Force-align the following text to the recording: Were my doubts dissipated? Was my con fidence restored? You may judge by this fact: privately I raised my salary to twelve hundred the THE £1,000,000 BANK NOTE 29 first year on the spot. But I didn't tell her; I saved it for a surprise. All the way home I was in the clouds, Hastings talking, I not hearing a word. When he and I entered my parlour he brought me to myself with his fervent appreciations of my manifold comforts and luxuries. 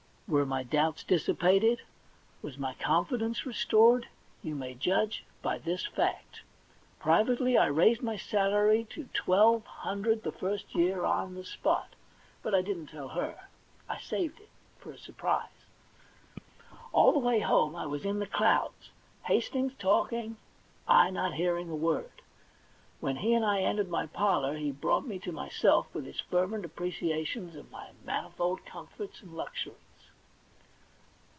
Were 0.27 0.45
my 0.45 0.63
doubts 0.63 1.03
dissipated? 1.03 1.81
Was 2.41 2.57
my 2.57 2.73
con 2.75 3.05
fidence 3.05 3.45
restored? 3.45 4.07
You 4.41 4.55
may 4.55 4.75
judge 4.75 5.25
by 5.41 5.57
this 5.57 5.85
fact: 5.85 6.43
privately 6.99 7.57
I 7.57 7.65
raised 7.65 8.01
my 8.01 8.15
salary 8.15 8.85
to 8.91 9.09
twelve 9.13 9.65
hundred 9.65 10.23
the 10.23 10.31
THE 10.31 10.37
£1,000,000 10.37 10.41
BANK 10.41 10.41
NOTE 10.41 10.41
29 10.41 10.53
first 10.71 10.75
year 10.75 11.03
on 11.03 11.33
the 11.35 11.43
spot. 11.43 11.95
But 12.41 12.55
I 12.55 12.61
didn't 12.61 12.87
tell 12.87 13.09
her; 13.09 13.49
I 13.89 13.99
saved 13.99 14.39
it 14.39 14.47
for 14.79 14.91
a 14.93 14.97
surprise. 14.97 15.49
All 16.93 17.11
the 17.11 17.19
way 17.19 17.41
home 17.41 17.75
I 17.75 17.85
was 17.85 18.05
in 18.05 18.19
the 18.19 18.25
clouds, 18.25 18.91
Hastings 19.23 19.73
talking, 19.79 20.37
I 20.87 21.09
not 21.09 21.33
hearing 21.33 21.69
a 21.69 21.75
word. 21.75 22.21
When 23.01 23.17
he 23.17 23.33
and 23.33 23.43
I 23.43 23.63
entered 23.63 23.89
my 23.89 24.05
parlour 24.05 24.55
he 24.55 24.71
brought 24.71 25.05
me 25.05 25.19
to 25.19 25.33
myself 25.33 25.87
with 25.93 26.05
his 26.05 26.21
fervent 26.21 26.63
appreciations 26.63 27.57
of 27.57 27.69
my 27.69 27.89
manifold 28.05 28.65
comforts 28.65 29.21
and 29.21 29.33
luxuries. 29.35 29.75